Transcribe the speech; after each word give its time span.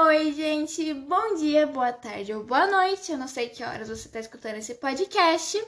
Oi, 0.00 0.32
gente, 0.32 0.94
bom 0.94 1.34
dia, 1.34 1.66
boa 1.66 1.92
tarde 1.92 2.32
ou 2.32 2.44
boa 2.44 2.68
noite. 2.68 3.10
Eu 3.10 3.18
não 3.18 3.26
sei 3.26 3.48
que 3.48 3.64
horas 3.64 3.88
você 3.88 4.06
está 4.06 4.20
escutando 4.20 4.54
esse 4.54 4.76
podcast, 4.76 5.60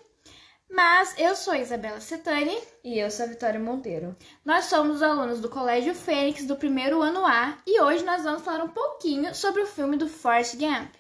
mas 0.71 1.19
eu 1.19 1.35
sou 1.35 1.53
Isabela 1.53 2.01
Setani 2.01 2.57
E 2.85 2.97
eu 2.97 3.11
sou 3.11 3.27
a 3.27 3.29
Vitória 3.29 3.59
Monteiro. 3.59 4.15
Nós 4.45 4.67
somos 4.67 4.99
os 4.99 5.03
alunos 5.03 5.41
do 5.41 5.49
Colégio 5.49 5.97
Fênix 5.97 6.47
do 6.47 6.55
primeiro 6.55 7.03
ano 7.03 7.27
A 7.27 7.59
e 7.67 7.81
hoje 7.81 8.05
nós 8.05 8.23
vamos 8.23 8.43
falar 8.43 8.63
um 8.63 8.69
pouquinho 8.69 9.35
sobre 9.35 9.63
o 9.63 9.67
filme 9.67 9.97
do 9.97 10.09
Forrest 10.09 10.55
Gump. 10.55 10.95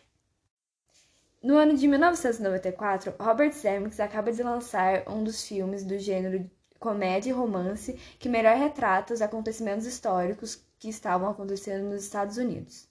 No 1.41 1.57
ano 1.57 1.77
de 1.77 1.87
1994, 1.87 3.15
Robert 3.21 3.53
Zemeckis 3.53 4.01
acaba 4.01 4.33
de 4.33 4.43
lançar 4.43 5.09
um 5.09 5.23
dos 5.23 5.47
filmes 5.47 5.85
do 5.85 5.97
gênero 6.01 6.51
comédia 6.81 7.31
e 7.31 7.33
romance 7.33 7.93
que 8.19 8.29
melhor 8.29 8.57
retrata 8.57 9.15
os 9.15 9.23
acontecimentos 9.23 9.87
históricos 9.87 10.61
que 10.81 10.89
estavam 10.89 11.31
acontecendo 11.31 11.85
nos 11.85 12.03
Estados 12.03 12.37
Unidos. 12.37 12.91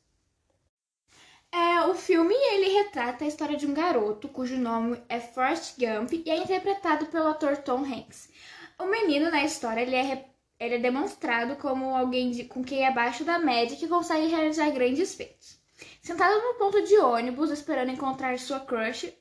É, 1.52 1.82
o 1.88 1.96
filme 1.96 2.36
ele 2.36 2.78
retrata 2.78 3.26
a 3.26 3.28
história 3.28 3.58
de 3.58 3.66
um 3.66 3.74
garoto 3.74 4.28
cujo 4.28 4.56
nome 4.56 5.02
é 5.10 5.20
Forrest 5.20 5.76
Gump 5.80 6.14
e 6.14 6.30
é 6.30 6.38
interpretado 6.38 7.08
pelo 7.08 7.28
ator 7.28 7.58
Tom 7.58 7.84
Hanks. 7.84 8.30
O 8.78 8.86
menino 8.86 9.32
na 9.32 9.44
história 9.44 9.82
ele 9.82 9.96
é, 9.96 10.26
ele 10.60 10.76
é 10.76 10.80
demonstrado 10.80 11.56
como 11.56 11.96
alguém 11.96 12.30
de, 12.32 12.44
com 12.46 12.64
quem 12.64 12.84
é 12.84 12.88
abaixo 12.88 13.24
da 13.24 13.40
média 13.40 13.76
que 13.76 13.88
consegue 13.88 14.28
realizar 14.28 14.70
grandes 14.70 15.16
feitos. 15.16 15.60
Sentado 16.02 16.40
no 16.40 16.54
ponto 16.56 16.82
de 16.84 16.98
ônibus 16.98 17.50
esperando 17.50 17.92
encontrar 17.92 18.38
sua 18.38 18.60
crush, 18.60 19.12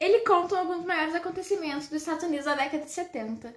ele 0.00 0.20
conta 0.20 0.58
alguns 0.58 0.84
maiores 0.84 1.14
acontecimentos 1.14 1.88
dos 1.88 2.02
Estados 2.02 2.24
Unidos 2.24 2.46
da 2.46 2.54
década 2.54 2.84
de 2.84 2.90
70. 2.90 3.54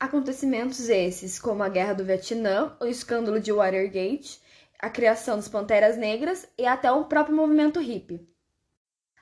Acontecimentos 0.00 0.88
esses, 0.88 1.38
como 1.38 1.62
a 1.62 1.68
Guerra 1.68 1.94
do 1.94 2.04
Vietnã, 2.04 2.76
o 2.80 2.86
escândalo 2.86 3.40
de 3.40 3.52
Watergate, 3.52 4.40
a 4.78 4.88
criação 4.88 5.36
dos 5.36 5.48
Panteras 5.48 5.96
Negras 5.96 6.48
e 6.56 6.66
até 6.66 6.90
o 6.90 7.04
próprio 7.04 7.36
movimento 7.36 7.80
hippie. 7.80 8.26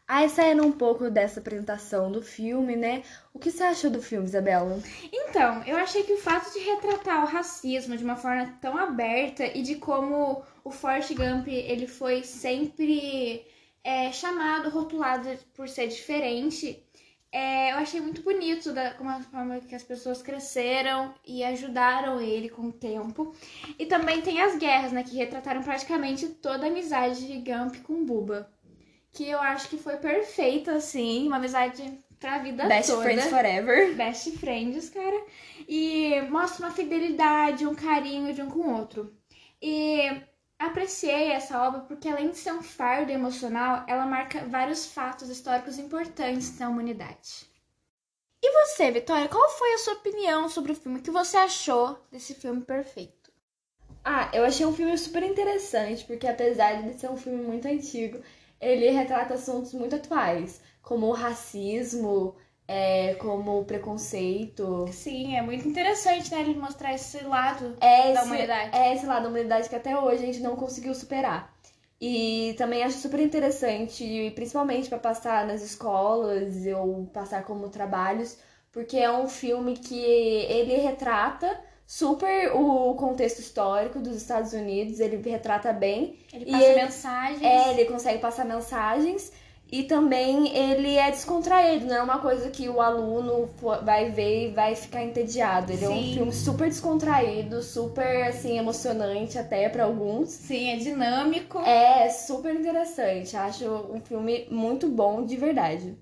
Aí 0.09 0.29
saindo 0.29 0.65
um 0.65 0.71
pouco 0.71 1.11
dessa 1.11 1.41
apresentação 1.41 2.13
do 2.13 2.23
filme, 2.23 2.77
né? 2.77 3.03
O 3.35 3.41
que 3.41 3.51
você 3.51 3.65
achou 3.65 3.91
do 3.91 4.01
filme, 4.01 4.25
Isabela? 4.25 4.81
Então, 5.13 5.65
eu 5.65 5.77
achei 5.77 6.05
que 6.05 6.13
o 6.13 6.19
fato 6.19 6.53
de 6.53 6.61
retratar 6.61 7.25
o 7.25 7.27
racismo 7.27 7.97
de 7.97 8.05
uma 8.05 8.15
forma 8.15 8.57
tão 8.61 8.79
aberta 8.79 9.45
e 9.45 9.63
de 9.63 9.75
como 9.75 10.45
o 10.63 10.71
Forrest 10.71 11.13
Gump 11.13 11.49
ele 11.49 11.89
foi 11.89 12.23
sempre 12.23 13.45
é, 13.83 14.13
chamado, 14.13 14.71
rotulado 14.71 15.29
por 15.55 15.69
ser 15.69 15.89
diferente, 15.89 16.86
é, 17.37 17.73
eu 17.73 17.77
achei 17.77 18.01
muito 18.01 18.23
bonito 18.23 18.73
da 18.73 18.95
como 18.95 19.11
a 19.11 19.21
forma 19.21 19.61
que 19.61 19.75
as 19.75 19.83
pessoas 19.83 20.23
cresceram 20.23 21.13
e 21.23 21.45
ajudaram 21.45 22.19
ele 22.19 22.49
com 22.49 22.63
o 22.69 22.73
tempo. 22.73 23.35
E 23.79 23.85
também 23.85 24.23
tem 24.23 24.41
as 24.41 24.57
guerras, 24.57 24.91
né, 24.91 25.03
que 25.03 25.15
retrataram 25.15 25.63
praticamente 25.63 26.29
toda 26.29 26.65
a 26.65 26.71
amizade 26.71 27.27
de 27.27 27.39
Gump 27.39 27.77
com 27.83 28.07
Buba. 28.07 28.51
Que 29.13 29.29
eu 29.29 29.39
acho 29.39 29.69
que 29.69 29.77
foi 29.77 29.99
perfeita, 29.99 30.73
assim, 30.73 31.27
uma 31.27 31.37
amizade 31.37 31.83
pra 32.19 32.39
vida 32.39 32.67
Best 32.67 32.91
toda. 32.91 33.03
Friends 33.03 33.27
Forever. 33.27 33.95
Best 33.95 34.31
Friends, 34.39 34.89
cara. 34.89 35.23
E 35.69 36.23
mostra 36.31 36.65
uma 36.65 36.75
fidelidade, 36.75 37.67
um 37.67 37.75
carinho 37.75 38.33
de 38.33 38.41
um 38.41 38.49
com 38.49 38.61
o 38.61 38.79
outro. 38.79 39.15
E 39.61 40.23
apreciei 40.59 41.31
essa 41.31 41.63
obra 41.63 41.81
porque, 41.81 42.09
além 42.09 42.31
de 42.31 42.37
ser 42.39 42.53
um 42.53 42.63
fardo 42.63 43.13
emocional, 43.13 43.85
ela 43.87 44.07
marca 44.07 44.47
vários 44.47 44.87
fatos 44.87 45.29
históricos 45.29 45.79
importantes 45.79 46.57
da 46.59 46.69
humanidade. 46.69 47.47
E 48.43 48.53
você, 48.53 48.91
Vitória, 48.91 49.29
qual 49.29 49.49
foi 49.51 49.75
a 49.75 49.79
sua 49.79 49.95
opinião 49.95 50.49
sobre 50.49 50.73
o 50.73 50.77
filme? 50.77 50.99
O 50.99 51.03
que 51.03 51.11
você 51.11 51.37
achou 51.37 51.99
desse 52.11 52.35
filme 52.35 52.63
perfeito? 52.63 53.33
Ah, 54.05 54.31
eu 54.33 54.45
achei 54.45 54.65
um 54.65 54.73
filme 54.73 54.97
super 54.97 55.23
interessante, 55.23 56.05
porque 56.05 56.27
apesar 56.27 56.83
de 56.83 56.99
ser 56.99 57.11
um 57.11 57.17
filme 57.17 57.43
muito 57.43 57.67
antigo, 57.67 58.23
ele 58.61 58.91
retrata 58.91 59.35
assuntos 59.35 59.75
muito 59.75 59.97
atuais, 59.97 60.61
como 60.81 61.07
o 61.07 61.13
racismo, 61.13 62.37
é, 62.69 63.15
como 63.15 63.61
o 63.61 63.65
preconceito. 63.65 64.87
Sim, 64.93 65.37
é 65.37 65.43
muito 65.43 65.67
interessante, 65.69 66.31
né, 66.31 66.41
ele 66.41 66.55
mostrar 66.55 66.95
esse 66.95 67.23
lado 67.25 67.77
É 67.81 68.13
da 68.13 68.21
esse, 68.21 68.25
humanidade. 68.27 68.71
é 68.77 68.95
esse 68.95 69.07
lado 69.07 69.23
da 69.25 69.29
humanidade 69.29 69.69
que 69.69 69.77
até 69.77 69.99
hoje 69.99 70.23
a 70.23 70.27
gente 70.27 70.41
não 70.41 70.57
conseguiu 70.57 70.95
superar. 70.95 71.55
E 72.01 72.55
também 72.59 72.83
acho 72.83 72.99
super 72.99 73.21
interessante, 73.21 74.31
principalmente 74.35 74.89
para 74.89 74.99
passar 74.99 75.47
nas 75.47 75.63
escolas 75.63 76.55
ou 76.77 77.07
passar 77.07 77.43
como 77.45 77.69
trabalhos, 77.71 78.37
porque 78.71 78.99
é 78.99 79.11
um 79.11 79.27
filme 79.29 79.75
que 79.79 79.99
ele 79.99 80.75
retrata 80.77 81.59
super 81.87 82.53
o 82.55 82.95
contexto 82.97 83.39
histórico 83.39 83.99
dos 84.01 84.15
Estados 84.17 84.53
Unidos, 84.53 85.01
ele 85.01 85.17
retrata 85.27 85.73
bem. 85.73 86.19
Ele 86.33 86.45
E 86.47 86.51
passa 86.51 86.65
ele- 86.65 86.83
mensagens. 86.83 87.43
É, 87.43 87.71
ele 87.71 87.85
consegue 87.87 88.19
passar 88.19 88.45
mensagens 88.45 89.33
e 89.71 89.83
também 89.83 90.57
ele 90.57 90.97
é 90.97 91.11
descontraído, 91.11 91.87
não 91.87 91.97
é 91.97 92.03
uma 92.03 92.21
coisa 92.21 92.51
que 92.51 92.69
o 92.69 92.81
aluno 92.81 93.51
vai 93.83 94.11
ver 94.11 94.49
e 94.49 94.53
vai 94.53 94.77
ficar 94.77 95.03
entediado. 95.03 95.73
Ele 95.73 95.85
é 95.85 95.89
um 95.89 96.03
Sim. 96.03 96.15
filme 96.15 96.33
super 96.33 96.69
descontraído, 96.69 97.63
super 97.63 98.29
assim 98.29 98.59
emocionante 98.59 99.39
até 99.39 99.69
pra 99.69 99.85
alguns. 99.85 100.31
Sim, 100.31 100.71
é 100.71 100.77
dinâmico. 100.77 101.59
É 101.59 102.09
super 102.09 102.55
interessante, 102.55 103.37
acho 103.37 103.67
um 103.67 104.01
filme 104.01 104.47
muito 104.51 104.89
bom 104.89 105.25
de 105.25 105.37
verdade. 105.37 105.99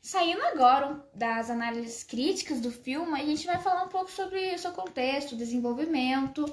Saindo 0.00 0.42
agora 0.42 1.04
das 1.14 1.50
análises 1.50 2.02
críticas 2.04 2.60
do 2.60 2.70
filme, 2.70 3.20
a 3.20 3.24
gente 3.24 3.46
vai 3.46 3.58
falar 3.58 3.84
um 3.84 3.88
pouco 3.88 4.10
sobre 4.10 4.54
o 4.54 4.58
seu 4.58 4.72
contexto, 4.72 5.36
desenvolvimento. 5.36 6.46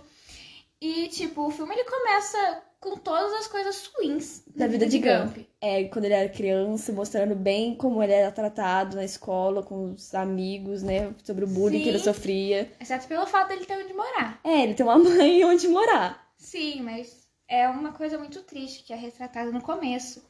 E, 0.81 1.07
tipo, 1.07 1.47
o 1.47 1.49
filme 1.49 1.73
ele 1.73 1.85
começa 1.85 2.63
com 2.79 2.95
todas 2.97 3.33
as 3.33 3.47
coisas 3.47 3.89
ruins 3.95 4.43
Da 4.55 4.67
vida 4.67 4.85
de 4.85 4.99
Gump. 4.99 5.37
É, 5.59 5.83
quando 5.85 6.05
ele 6.05 6.13
era 6.13 6.29
criança, 6.29 6.91
mostrando 6.93 7.35
bem 7.35 7.75
como 7.75 8.01
ele 8.03 8.13
era 8.13 8.31
tratado 8.31 8.95
na 8.95 9.03
escola, 9.03 9.63
com 9.63 9.91
os 9.93 10.13
amigos, 10.13 10.83
né? 10.83 11.13
Sobre 11.23 11.43
o 11.45 11.47
bullying 11.47 11.81
que 11.81 11.89
ele 11.89 11.97
Sim. 11.99 12.05
sofria. 12.05 12.71
Exceto 12.79 13.07
pelo 13.07 13.25
fato 13.25 13.49
dele 13.49 13.65
ter 13.65 13.83
onde 13.83 13.93
morar. 13.93 14.39
É, 14.43 14.63
ele 14.63 14.73
tem 14.73 14.85
uma 14.85 14.97
mãe 14.99 15.43
onde 15.43 15.67
morar. 15.67 16.31
Sim, 16.37 16.81
mas 16.83 17.27
é 17.47 17.67
uma 17.67 17.91
coisa 17.93 18.17
muito 18.17 18.43
triste 18.43 18.83
que 18.83 18.93
é 18.93 18.95
retratada 18.95 19.51
no 19.51 19.61
começo. 19.61 20.23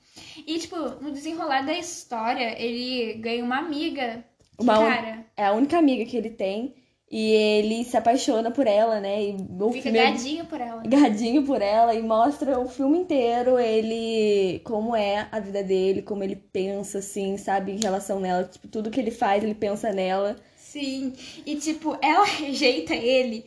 E, 0.45 0.57
tipo, 0.57 0.75
no 0.75 1.11
desenrolar 1.11 1.61
da 1.65 1.73
história, 1.77 2.59
ele 2.61 3.15
ganha 3.15 3.43
uma 3.43 3.57
amiga. 3.57 4.23
Uma 4.59 4.79
cara, 4.79 5.25
É 5.35 5.45
a 5.45 5.53
única 5.53 5.77
amiga 5.77 6.05
que 6.05 6.17
ele 6.17 6.31
tem. 6.31 6.75
E 7.09 7.31
ele 7.31 7.85
se 7.85 7.95
apaixona 7.95 8.51
por 8.51 8.67
ela, 8.67 8.99
né? 8.99 9.23
E 9.23 9.37
o 9.59 9.71
fica 9.71 9.83
filme 9.83 9.97
é 9.97 10.11
gadinho 10.11 10.45
por 10.45 10.59
ela. 10.59 10.83
gadinho 10.83 11.43
por 11.43 11.61
ela 11.61 11.93
e 11.93 12.01
mostra 12.01 12.59
o 12.59 12.67
filme 12.67 12.97
inteiro 12.97 13.57
ele 13.57 14.59
como 14.65 14.93
é 14.93 15.27
a 15.31 15.39
vida 15.39 15.63
dele, 15.63 16.01
como 16.01 16.21
ele 16.21 16.35
pensa 16.35 16.97
assim, 16.97 17.37
sabe, 17.37 17.71
em 17.71 17.79
relação 17.79 18.19
nela, 18.19 18.43
tipo, 18.43 18.67
tudo 18.67 18.91
que 18.91 18.99
ele 18.99 19.11
faz, 19.11 19.41
ele 19.41 19.55
pensa 19.55 19.93
nela. 19.93 20.35
Sim, 20.57 21.13
e 21.45 21.55
tipo, 21.55 21.97
ela 22.01 22.25
rejeita 22.27 22.93
ele 22.93 23.45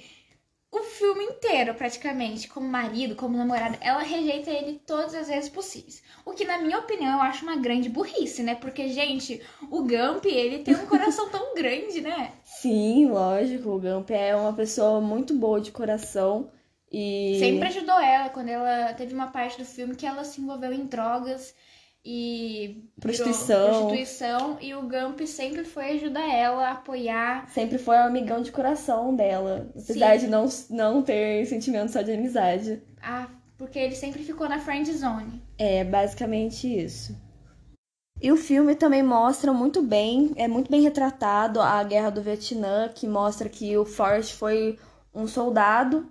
o 0.73 0.83
filme 0.83 1.25
inteiro, 1.25 1.75
praticamente, 1.75 2.49
como 2.49 2.69
marido, 2.69 3.17
como 3.17 3.37
namorada. 3.37 3.77
Ela 3.81 4.03
rejeita 4.03 4.51
ele 4.51 4.81
todas 4.87 5.15
as 5.15 5.29
vezes 5.29 5.49
possíveis. 5.49 6.03
O 6.25 6.33
que, 6.33 6.45
na 6.45 6.59
minha 6.59 6.79
opinião, 6.79 7.17
eu 7.17 7.23
acho 7.23 7.45
uma 7.45 7.57
grande 7.57 7.89
burrice, 7.89 8.43
né? 8.43 8.55
Porque, 8.55 8.89
gente, 8.89 9.43
o 9.71 9.83
Gump, 9.83 10.25
ele 10.27 10.61
tem 10.61 10.77
um 10.77 10.87
coração 10.87 11.29
tão 11.29 11.55
grande, 11.57 12.01
né? 12.01 12.33
Sim, 12.45 13.07
lógico, 13.07 13.71
o 13.71 13.81
Gump 13.81 14.11
é 14.11 14.35
uma 14.37 14.53
pessoa 14.53 15.01
muito 15.01 15.35
boa 15.35 15.61
de 15.61 15.73
coração 15.73 16.51
e 16.93 17.39
Sempre 17.39 17.69
ajudou 17.69 17.99
ela 18.01 18.31
quando 18.31 18.49
ela 18.49 18.93
teve 18.95 19.15
uma 19.15 19.29
parte 19.29 19.57
do 19.59 19.65
filme 19.65 19.95
que 19.95 20.05
ela 20.05 20.25
se 20.25 20.41
envolveu 20.41 20.73
em 20.73 20.87
drogas 20.87 21.55
e 22.05 22.89
Prostituição. 22.99 23.89
prostituição 23.89 24.59
e 24.61 24.75
o 24.75 24.83
Gump 24.83 25.21
sempre 25.27 25.65
foi 25.65 25.93
ajudar 25.93 26.27
ela, 26.33 26.71
apoiar. 26.71 27.49
sempre 27.51 27.79
foi 27.79 27.97
um 27.97 28.05
amigão 28.05 28.41
de 28.41 28.51
coração 28.51 29.15
dela, 29.15 29.71
apesar 29.77 30.19
Sim. 30.19 30.27
de 30.27 30.31
não, 30.31 30.49
não 30.71 31.03
ter 31.03 31.45
sentimento 31.47 31.93
só 31.93 32.03
de 32.03 32.13
amizade. 32.13 32.83
Ah, 33.03 33.29
porque 33.59 33.79
ele 33.79 33.95
sempre 33.95 34.23
ficou 34.23 34.49
na 34.49 34.59
friend 34.59 34.91
zone. 34.93 35.43
É 35.59 35.85
basicamente 35.85 36.67
isso. 36.67 37.15
E 38.23 38.31
o 38.31 38.37
filme 38.37 38.75
também 38.75 39.03
mostra 39.03 39.53
muito 39.53 39.83
bem, 39.83 40.33
é 40.37 40.47
muito 40.47 40.71
bem 40.71 40.83
retratado 40.83 41.61
a 41.61 41.83
Guerra 41.83 42.11
do 42.11 42.23
Vietnã, 42.23 42.89
que 42.95 43.09
mostra 43.09 43.49
que 43.49 43.77
o 43.77 43.85
Forrest 43.85 44.35
foi 44.35 44.79
um 45.15 45.27
soldado 45.27 46.11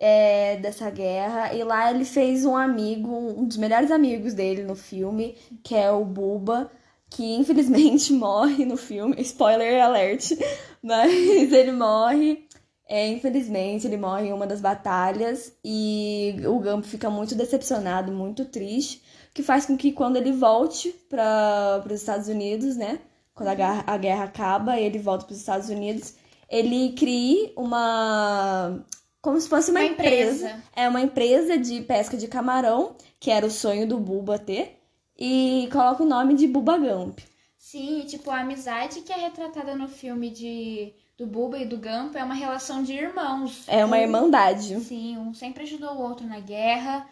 é, 0.00 0.56
dessa 0.56 0.88
guerra, 0.88 1.52
e 1.52 1.62
lá 1.62 1.90
ele 1.90 2.06
fez 2.06 2.46
um 2.46 2.56
amigo, 2.56 3.14
um 3.14 3.44
dos 3.44 3.58
melhores 3.58 3.90
amigos 3.90 4.32
dele 4.32 4.62
no 4.62 4.74
filme, 4.74 5.36
que 5.62 5.74
é 5.74 5.92
o 5.92 6.06
Buba, 6.06 6.70
que 7.10 7.34
infelizmente 7.34 8.10
morre 8.14 8.64
no 8.64 8.78
filme, 8.78 9.20
spoiler 9.20 9.84
alert, 9.84 10.30
mas 10.82 11.52
ele 11.52 11.72
morre. 11.72 12.48
É, 12.88 13.06
infelizmente, 13.06 13.86
ele 13.86 13.96
morre 13.96 14.28
em 14.28 14.32
uma 14.32 14.48
das 14.48 14.60
batalhas 14.60 15.52
e 15.64 16.34
o 16.44 16.58
Gump 16.58 16.84
fica 16.84 17.08
muito 17.08 17.36
decepcionado, 17.36 18.10
muito 18.10 18.44
triste, 18.46 19.00
que 19.32 19.44
faz 19.44 19.64
com 19.64 19.76
que 19.76 19.92
quando 19.92 20.16
ele 20.16 20.32
volte 20.32 20.90
para 21.08 21.84
os 21.86 21.92
Estados 21.92 22.26
Unidos, 22.26 22.76
né? 22.76 22.98
Quando 23.32 23.48
a 23.50 23.54
guerra, 23.54 23.84
a 23.86 23.96
guerra 23.96 24.24
acaba, 24.24 24.80
ele 24.80 24.98
volta 24.98 25.24
para 25.24 25.34
os 25.34 25.38
Estados 25.38 25.68
Unidos, 25.68 26.14
ele 26.48 26.92
crie 26.94 27.52
uma 27.56 28.84
como 29.22 29.40
se 29.40 29.48
fosse 29.48 29.70
uma, 29.70 29.80
Uma 29.80 29.88
empresa. 29.88 30.48
empresa. 30.48 30.64
É 30.74 30.88
uma 30.88 31.00
empresa 31.00 31.58
de 31.58 31.80
pesca 31.82 32.16
de 32.16 32.26
camarão, 32.28 32.94
que 33.18 33.30
era 33.30 33.44
o 33.46 33.50
sonho 33.50 33.86
do 33.86 33.98
Buba 33.98 34.38
ter, 34.38 34.78
e 35.18 35.68
coloca 35.72 36.02
o 36.02 36.06
nome 36.06 36.34
de 36.34 36.46
Buba 36.46 36.78
Gump. 36.78 37.18
Sim, 37.58 38.00
e, 38.00 38.04
tipo, 38.06 38.30
a 38.30 38.40
amizade 38.40 39.02
que 39.02 39.12
é 39.12 39.16
retratada 39.16 39.76
no 39.76 39.88
filme 39.88 40.30
de 40.30 40.92
do 41.18 41.26
Buba 41.26 41.58
e 41.58 41.66
do 41.66 41.76
Gump 41.76 42.16
é 42.16 42.24
uma 42.24 42.32
relação 42.34 42.82
de 42.82 42.94
irmãos. 42.94 43.64
É 43.68 43.84
uma 43.84 43.96
Um- 43.96 44.00
irmandade. 44.00 44.80
Sim, 44.80 45.18
um 45.18 45.34
sempre 45.34 45.64
ajudou 45.64 45.90
o 45.96 46.00
outro 46.00 46.26
na 46.26 46.40
guerra. 46.40 47.06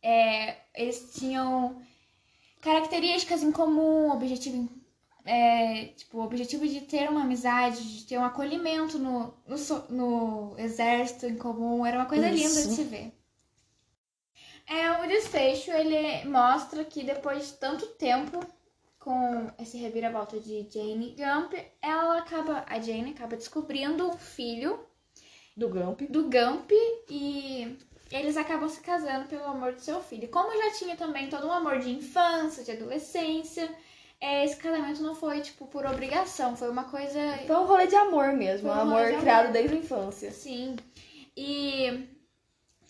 É, 0.00 0.54
eles 0.76 1.10
tinham 1.18 1.74
características 2.60 3.42
em 3.42 3.50
comum, 3.50 4.10
objetivo, 4.12 4.56
em- 4.56 4.70
é, 5.28 5.84
tipo, 5.94 6.16
o 6.16 6.24
objetivo 6.24 6.66
de 6.66 6.80
ter 6.80 7.10
uma 7.10 7.20
amizade, 7.20 7.98
de 7.98 8.06
ter 8.06 8.16
um 8.16 8.24
acolhimento 8.24 8.98
no, 8.98 9.34
no, 9.46 9.56
no 9.90 10.58
exército 10.58 11.26
em 11.26 11.36
comum, 11.36 11.84
era 11.84 11.98
uma 11.98 12.06
coisa 12.06 12.30
linda 12.30 12.46
Isso. 12.46 12.68
de 12.68 12.74
se 12.74 12.84
ver. 12.84 13.12
É, 14.66 14.90
o 15.02 15.06
desfecho, 15.06 15.70
ele 15.70 16.24
mostra 16.24 16.82
que 16.82 17.04
depois 17.04 17.48
de 17.48 17.52
tanto 17.54 17.86
tempo 17.88 18.40
com 18.98 19.50
esse 19.58 19.76
reviravolta 19.76 20.40
de 20.40 20.66
Jane 20.70 21.14
Gump, 21.14 21.52
ela 21.82 22.18
acaba, 22.18 22.64
a 22.66 22.80
Jane 22.80 23.10
acaba 23.10 23.36
descobrindo 23.36 24.08
um 24.08 24.16
filho 24.16 24.80
Do 25.54 25.68
Gump. 25.68 26.00
do 26.08 26.22
Gump 26.24 26.70
e 27.10 27.76
eles 28.10 28.38
acabam 28.38 28.68
se 28.68 28.80
casando 28.80 29.28
pelo 29.28 29.44
amor 29.44 29.74
do 29.74 29.80
seu 29.80 30.02
filho. 30.02 30.28
Como 30.28 30.56
já 30.56 30.72
tinha 30.72 30.96
também 30.96 31.28
todo 31.28 31.46
um 31.46 31.52
amor 31.52 31.80
de 31.80 31.90
infância, 31.90 32.64
de 32.64 32.72
adolescência, 32.72 33.70
é, 34.20 34.44
esse 34.44 34.56
casamento 34.56 35.00
não 35.00 35.14
foi, 35.14 35.40
tipo, 35.40 35.66
por 35.66 35.86
obrigação, 35.86 36.56
foi 36.56 36.70
uma 36.70 36.84
coisa. 36.84 37.20
Foi 37.46 37.56
um 37.56 37.66
rolê 37.66 37.86
de 37.86 37.94
amor 37.94 38.32
mesmo, 38.32 38.68
um 38.68 38.72
amor 38.72 39.06
criado 39.20 39.46
amor. 39.46 39.52
desde 39.52 39.76
a 39.76 39.78
infância. 39.78 40.30
Sim. 40.32 40.76
E, 41.36 42.08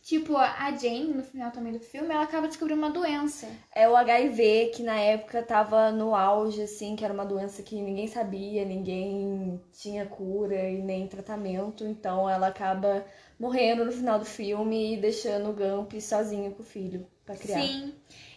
tipo, 0.02 0.34
a 0.38 0.74
Jane, 0.74 1.12
no 1.12 1.22
final 1.22 1.50
também 1.50 1.74
do 1.74 1.80
filme, 1.80 2.14
ela 2.14 2.22
acaba 2.22 2.48
descobrindo 2.48 2.80
uma 2.80 2.90
doença. 2.90 3.46
É 3.74 3.86
o 3.86 3.94
HIV, 3.94 4.72
que 4.74 4.82
na 4.82 4.98
época 4.98 5.42
tava 5.42 5.92
no 5.92 6.14
auge, 6.14 6.62
assim, 6.62 6.96
que 6.96 7.04
era 7.04 7.12
uma 7.12 7.26
doença 7.26 7.62
que 7.62 7.78
ninguém 7.78 8.06
sabia, 8.06 8.64
ninguém 8.64 9.60
tinha 9.70 10.06
cura 10.06 10.70
e 10.70 10.80
nem 10.80 11.06
tratamento. 11.06 11.84
Então 11.84 12.28
ela 12.28 12.46
acaba 12.46 13.04
morrendo 13.38 13.84
no 13.84 13.92
final 13.92 14.18
do 14.18 14.24
filme 14.24 14.94
e 14.94 14.96
deixando 14.96 15.50
o 15.50 15.52
Gump 15.52 15.92
sozinho 16.00 16.52
com 16.52 16.62
o 16.62 16.66
filho 16.66 17.06
pra 17.26 17.36
criar. 17.36 17.60
Sim. 17.60 17.92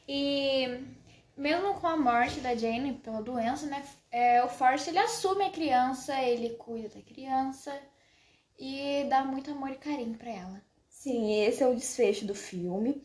E 0.06 0.84
mesmo 1.42 1.74
com 1.74 1.88
a 1.88 1.98
morte 1.98 2.40
da 2.40 2.56
Jane 2.56 2.94
pela 2.94 3.22
doença, 3.22 3.66
né? 3.66 3.84
É, 4.12 4.44
o 4.44 4.48
Force 4.48 4.90
ele 4.90 5.00
assume 5.00 5.44
a 5.46 5.52
criança, 5.52 6.22
ele 6.22 6.52
cuida 6.52 6.90
da 6.90 7.02
criança 7.02 7.78
e 8.60 9.06
dá 9.10 9.24
muito 9.24 9.50
amor 9.52 9.72
e 9.72 9.76
carinho 9.76 10.18
pra 10.18 10.30
ela. 10.30 10.62
Sim, 10.88 11.34
esse 11.42 11.64
é 11.64 11.68
o 11.68 11.76
desfecho 11.76 12.26
do 12.26 12.36
filme. 12.36 13.04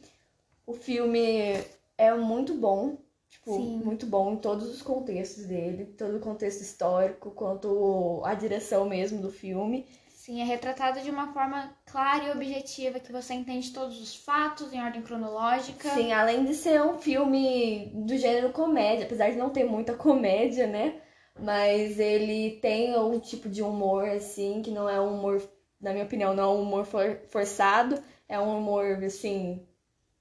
O 0.67 0.75
filme 0.75 1.65
é 1.97 2.13
muito 2.15 2.53
bom, 2.55 2.99
tipo, 3.31 3.55
Sim. 3.55 3.79
muito 3.79 4.05
bom 4.05 4.35
em 4.35 4.37
todos 4.37 4.69
os 4.69 4.83
contextos 4.83 5.47
dele, 5.47 5.87
todo 5.87 6.19
o 6.19 6.21
contexto 6.21 6.61
histórico, 6.61 7.31
quanto 7.31 8.21
a 8.25 8.35
direção 8.35 8.87
mesmo 8.87 9.23
do 9.23 9.31
filme. 9.31 9.87
Sim, 10.27 10.41
é 10.41 10.45
retratado 10.45 11.01
de 11.01 11.09
uma 11.09 11.33
forma 11.33 11.73
clara 11.87 12.25
e 12.25 12.31
objetiva, 12.33 12.99
que 12.99 13.13
você 13.13 13.33
entende 13.33 13.73
todos 13.73 14.01
os 14.01 14.17
fatos 14.17 14.73
em 14.73 14.83
ordem 14.83 15.01
cronológica. 15.01 15.89
Sim, 15.89 16.13
além 16.13 16.45
de 16.45 16.53
ser 16.53 16.83
um 16.83 16.99
filme 16.99 17.93
do 17.95 18.19
gênero 18.19 18.51
comédia, 18.51 19.07
apesar 19.07 19.31
de 19.31 19.37
não 19.37 19.51
ter 19.51 19.63
muita 19.63 19.95
comédia, 19.95 20.67
né? 20.67 21.01
Mas 21.39 22.01
ele 22.01 22.59
tem 22.61 22.99
um 22.99 23.21
tipo 23.21 23.49
de 23.49 23.63
humor, 23.63 24.09
assim, 24.09 24.63
que 24.63 24.73
não 24.73 24.89
é 24.89 25.01
um 25.01 25.17
humor, 25.17 25.41
na 25.81 25.93
minha 25.93 26.05
opinião, 26.05 26.35
não 26.35 26.43
é 26.43 26.49
um 26.49 26.63
humor 26.63 26.85
for- 26.85 27.21
forçado, 27.29 28.03
é 28.29 28.37
um 28.41 28.59
humor, 28.59 29.05
assim, 29.05 29.65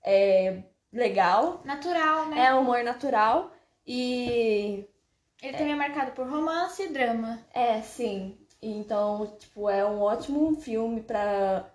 é 0.05 0.61
legal, 0.93 1.61
Natural, 1.65 2.27
né? 2.27 2.45
é 2.45 2.53
um 2.53 2.61
humor 2.61 2.83
natural 2.83 3.51
e 3.87 4.85
Ele 5.41 5.57
também 5.57 5.73
é 5.73 5.75
marcado 5.75 6.11
por 6.11 6.29
romance 6.29 6.83
e 6.83 6.89
drama. 6.89 7.39
é, 7.55 7.81
sim. 7.81 8.37
Então, 8.67 9.35
tipo, 9.37 9.69
é 9.69 9.85
um 9.85 10.01
ótimo 10.01 10.55
filme 10.55 11.01
pra 11.01 11.69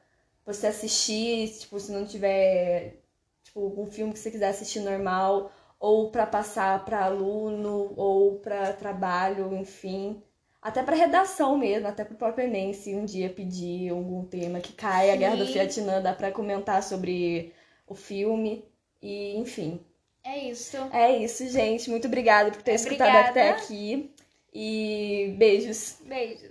você 0.44 0.66
assistir, 0.66 1.48
tipo, 1.58 1.78
se 1.78 1.92
não 1.92 2.04
tiver, 2.04 2.96
tipo, 3.44 3.80
um 3.80 3.86
filme 3.86 4.12
que 4.12 4.18
você 4.18 4.30
quiser 4.30 4.48
assistir 4.48 4.80
normal, 4.80 5.52
ou 5.78 6.10
pra 6.10 6.26
passar 6.26 6.84
pra 6.84 7.04
aluno, 7.04 7.92
ou 7.96 8.36
pra 8.40 8.72
trabalho, 8.72 9.54
enfim. 9.54 10.22
Até 10.60 10.82
pra 10.82 10.96
redação 10.96 11.56
mesmo, 11.56 11.88
até 11.88 12.04
pro 12.04 12.16
próprio 12.16 12.46
Enem, 12.46 12.72
se 12.72 12.94
um 12.94 13.04
dia 13.04 13.30
pedir 13.30 13.90
algum 13.90 14.24
tema 14.24 14.60
que 14.60 14.72
caia, 14.72 15.14
a 15.14 15.16
Guerra 15.16 15.36
do. 15.36 15.46
Vietnã, 15.46 16.02
dá 16.02 16.12
pra 16.12 16.32
comentar 16.32 16.82
sobre 16.82 17.52
o 17.86 17.94
filme, 17.94 18.64
e 19.00 19.36
enfim. 19.36 19.80
É 20.22 20.38
isso. 20.38 20.76
É 20.92 21.16
isso, 21.16 21.48
gente. 21.48 21.88
Muito 21.88 22.06
obrigada 22.06 22.50
por 22.50 22.62
ter 22.62 22.74
escutado 22.74 23.08
Obrigada. 23.08 23.30
até 23.30 23.50
aqui. 23.50 24.12
E 24.52 25.34
beijos. 25.38 25.98
Beijos. 26.04 26.49